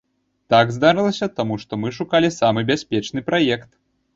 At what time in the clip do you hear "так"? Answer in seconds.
0.53-0.71